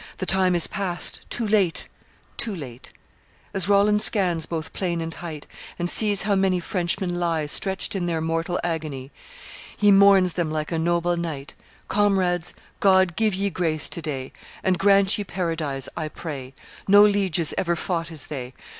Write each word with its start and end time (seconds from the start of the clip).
The 0.17 0.25
time 0.25 0.55
is 0.55 0.65
past; 0.65 1.21
too 1.29 1.47
late! 1.47 1.87
too 2.35 2.55
late! 2.55 2.91
As 3.53 3.69
Roland 3.69 4.01
scans 4.01 4.47
both 4.47 4.73
plain 4.73 4.99
and 4.99 5.13
height, 5.13 5.45
And 5.77 5.91
sees 5.91 6.23
how 6.23 6.33
many 6.33 6.59
Frenchmen 6.59 7.19
lie 7.19 7.45
Stretched 7.45 7.95
in 7.95 8.05
their 8.05 8.19
mortal 8.19 8.59
agony, 8.63 9.11
He 9.77 9.91
mourns 9.91 10.33
them 10.33 10.49
like 10.49 10.71
a 10.71 10.79
noble 10.79 11.17
knight: 11.17 11.53
'Comrades, 11.87 12.55
God 12.79 13.15
give 13.15 13.35
ye 13.35 13.51
grace 13.51 13.87
to 13.89 14.01
day, 14.01 14.33
And 14.63 14.79
grant 14.79 15.19
ye 15.19 15.23
Paradise, 15.23 15.87
I 15.95 16.07
pray! 16.07 16.55
No 16.87 17.03
lieges 17.03 17.53
ever 17.55 17.75
fought 17.75 18.11
as 18.11 18.25
they. 18.25 18.55